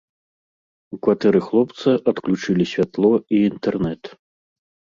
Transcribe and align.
У 0.97 0.97
кватэры 1.07 1.41
хлопца 1.49 1.89
адключылі 2.13 2.69
святло 2.73 3.13
і 3.21 3.35
інтэрнэт. 3.53 4.03